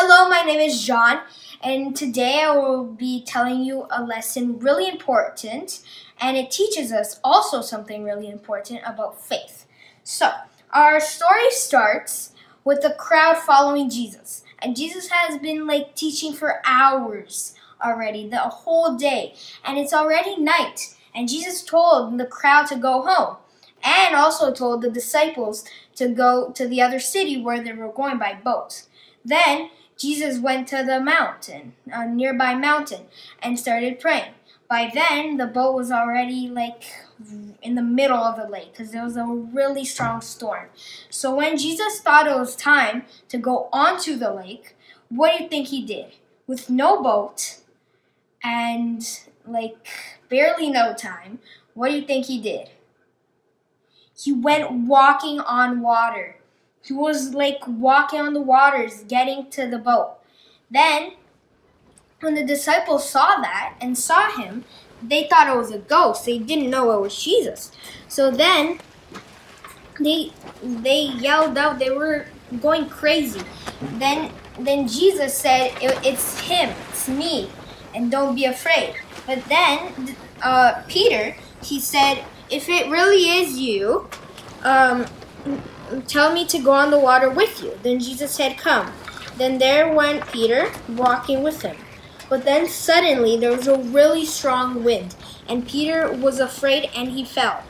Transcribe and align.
Hello, 0.00 0.28
my 0.28 0.42
name 0.42 0.60
is 0.60 0.84
John, 0.84 1.22
and 1.60 1.96
today 1.96 2.42
I 2.44 2.56
will 2.56 2.84
be 2.84 3.20
telling 3.24 3.64
you 3.64 3.88
a 3.90 4.00
lesson 4.00 4.60
really 4.60 4.86
important, 4.86 5.82
and 6.20 6.36
it 6.36 6.52
teaches 6.52 6.92
us 6.92 7.18
also 7.24 7.62
something 7.62 8.04
really 8.04 8.28
important 8.28 8.82
about 8.86 9.20
faith. 9.20 9.66
So, 10.04 10.30
our 10.72 11.00
story 11.00 11.50
starts 11.50 12.32
with 12.62 12.80
the 12.80 12.94
crowd 12.96 13.38
following 13.38 13.90
Jesus, 13.90 14.44
and 14.60 14.76
Jesus 14.76 15.08
has 15.08 15.40
been 15.40 15.66
like 15.66 15.96
teaching 15.96 16.32
for 16.32 16.62
hours 16.64 17.56
already, 17.84 18.28
the 18.28 18.38
whole 18.38 18.96
day, 18.96 19.34
and 19.64 19.78
it's 19.78 19.92
already 19.92 20.38
night, 20.38 20.94
and 21.12 21.28
Jesus 21.28 21.64
told 21.64 22.16
the 22.18 22.24
crowd 22.24 22.68
to 22.68 22.76
go 22.76 23.02
home 23.02 23.38
and 23.82 24.14
also 24.14 24.52
told 24.52 24.80
the 24.80 24.90
disciples 24.92 25.64
to 25.96 26.08
go 26.08 26.52
to 26.52 26.68
the 26.68 26.80
other 26.80 27.00
city 27.00 27.42
where 27.42 27.60
they 27.60 27.72
were 27.72 27.90
going 27.90 28.16
by 28.16 28.34
boat. 28.34 28.84
Then 29.24 29.70
Jesus 29.98 30.38
went 30.38 30.68
to 30.68 30.84
the 30.84 31.00
mountain, 31.00 31.74
a 31.92 32.08
nearby 32.08 32.54
mountain, 32.54 33.06
and 33.42 33.58
started 33.58 33.98
praying. 33.98 34.32
By 34.68 34.90
then, 34.92 35.38
the 35.38 35.46
boat 35.46 35.74
was 35.74 35.90
already 35.90 36.48
like 36.48 36.84
in 37.62 37.74
the 37.74 37.82
middle 37.82 38.18
of 38.18 38.36
the 38.36 38.48
lake 38.48 38.72
because 38.72 38.92
there 38.92 39.02
was 39.02 39.16
a 39.16 39.24
really 39.24 39.84
strong 39.84 40.20
storm. 40.20 40.68
So 41.10 41.34
when 41.34 41.56
Jesus 41.56 42.00
thought 42.00 42.28
it 42.28 42.36
was 42.36 42.54
time 42.54 43.04
to 43.28 43.38
go 43.38 43.68
onto 43.72 44.16
the 44.16 44.32
lake, 44.32 44.76
what 45.08 45.36
do 45.36 45.42
you 45.42 45.48
think 45.48 45.68
he 45.68 45.84
did? 45.84 46.12
With 46.46 46.70
no 46.70 47.02
boat 47.02 47.58
and 48.42 49.04
like 49.46 49.88
barely 50.28 50.70
no 50.70 50.94
time, 50.94 51.40
what 51.74 51.88
do 51.88 51.96
you 51.96 52.06
think 52.06 52.26
he 52.26 52.40
did? 52.40 52.70
He 54.16 54.32
went 54.32 54.70
walking 54.70 55.40
on 55.40 55.80
water. 55.80 56.36
He 56.82 56.92
was 56.92 57.34
like 57.34 57.60
walking 57.66 58.20
on 58.20 58.34
the 58.34 58.40
waters, 58.40 59.04
getting 59.04 59.50
to 59.50 59.66
the 59.66 59.78
boat. 59.78 60.14
Then, 60.70 61.12
when 62.20 62.34
the 62.34 62.44
disciples 62.44 63.08
saw 63.08 63.40
that 63.40 63.76
and 63.80 63.96
saw 63.96 64.30
him, 64.30 64.64
they 65.02 65.28
thought 65.28 65.48
it 65.48 65.56
was 65.56 65.70
a 65.70 65.78
ghost. 65.78 66.24
They 66.24 66.38
didn't 66.38 66.70
know 66.70 66.90
it 66.92 67.00
was 67.00 67.22
Jesus. 67.22 67.72
So 68.08 68.30
then, 68.30 68.80
they 70.00 70.32
they 70.62 71.02
yelled 71.18 71.58
out. 71.58 71.78
They 71.78 71.90
were 71.90 72.26
going 72.60 72.88
crazy. 72.88 73.42
Then 73.98 74.32
then 74.58 74.88
Jesus 74.88 75.36
said, 75.36 75.72
"It's 75.80 76.40
him. 76.40 76.74
It's 76.90 77.08
me, 77.08 77.50
and 77.94 78.10
don't 78.10 78.34
be 78.34 78.44
afraid." 78.44 78.94
But 79.26 79.44
then 79.48 80.16
uh, 80.42 80.82
Peter 80.88 81.36
he 81.62 81.80
said, 81.80 82.24
"If 82.50 82.68
it 82.68 82.88
really 82.88 83.28
is 83.42 83.58
you, 83.58 84.08
um, 84.62 85.06
tell 86.06 86.32
me 86.32 86.46
to 86.46 86.58
go 86.58 86.72
on 86.72 86.90
the 86.90 86.98
water 86.98 87.30
with 87.30 87.62
you. 87.62 87.78
Then 87.82 88.00
Jesus 88.00 88.32
said, 88.32 88.58
Come. 88.58 88.92
Then 89.36 89.58
there 89.58 89.92
went 89.92 90.26
Peter, 90.28 90.72
walking 90.88 91.42
with 91.42 91.62
him. 91.62 91.76
But 92.28 92.44
then 92.44 92.68
suddenly 92.68 93.36
there 93.36 93.52
was 93.52 93.68
a 93.68 93.78
really 93.78 94.26
strong 94.26 94.84
wind, 94.84 95.14
and 95.48 95.66
Peter 95.66 96.12
was 96.12 96.40
afraid 96.40 96.90
and 96.94 97.10
he 97.10 97.24
fell. 97.24 97.62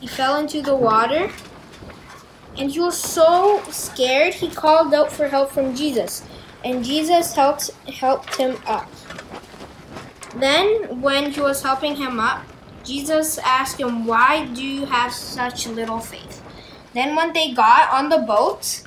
He 0.00 0.06
fell 0.06 0.36
into 0.36 0.62
the 0.62 0.76
water, 0.76 1.30
and 2.56 2.70
he 2.70 2.80
was 2.80 2.96
so 2.96 3.62
scared 3.70 4.34
he 4.34 4.50
called 4.50 4.94
out 4.94 5.10
for 5.10 5.28
help 5.28 5.50
from 5.50 5.74
Jesus, 5.74 6.22
and 6.64 6.84
Jesus 6.84 7.34
helped 7.34 7.70
helped 7.88 8.36
him 8.36 8.58
up. 8.66 8.88
Then 10.36 11.00
when 11.00 11.32
he 11.32 11.40
was 11.40 11.62
helping 11.62 11.96
him 11.96 12.20
up, 12.20 12.44
Jesus 12.84 13.38
asked 13.38 13.80
him, 13.80 14.06
Why 14.06 14.46
do 14.46 14.62
you 14.62 14.86
have 14.86 15.12
such 15.12 15.66
little 15.66 16.00
faith? 16.00 16.42
Then, 16.92 17.14
when 17.16 17.32
they 17.32 17.52
got 17.52 17.92
on 17.92 18.08
the 18.08 18.18
boat, 18.18 18.82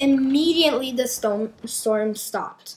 immediately 0.00 0.92
the 0.92 1.08
storm, 1.08 1.52
storm 1.64 2.14
stopped. 2.14 2.76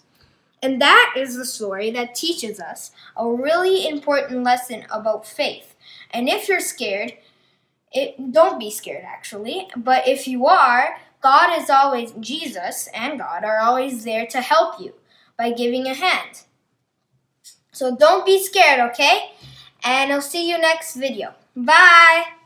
And 0.63 0.81
that 0.81 1.15
is 1.17 1.35
the 1.35 1.45
story 1.45 1.89
that 1.91 2.15
teaches 2.15 2.59
us 2.59 2.91
a 3.17 3.27
really 3.27 3.87
important 3.87 4.43
lesson 4.43 4.85
about 4.91 5.25
faith. 5.25 5.75
And 6.11 6.29
if 6.29 6.47
you're 6.47 6.59
scared, 6.59 7.13
it, 7.91 8.31
don't 8.31 8.59
be 8.59 8.69
scared 8.69 9.03
actually. 9.05 9.69
But 9.75 10.07
if 10.07 10.27
you 10.27 10.45
are, 10.45 10.97
God 11.21 11.59
is 11.59 11.69
always, 11.69 12.13
Jesus 12.19 12.89
and 12.93 13.19
God 13.19 13.43
are 13.43 13.59
always 13.59 14.03
there 14.03 14.25
to 14.27 14.41
help 14.41 14.79
you 14.79 14.93
by 15.37 15.51
giving 15.51 15.87
a 15.87 15.93
hand. 15.93 16.43
So 17.71 17.95
don't 17.95 18.25
be 18.25 18.41
scared, 18.43 18.91
okay? 18.91 19.31
And 19.83 20.11
I'll 20.11 20.21
see 20.21 20.49
you 20.49 20.59
next 20.59 20.95
video. 20.95 21.33
Bye! 21.55 22.40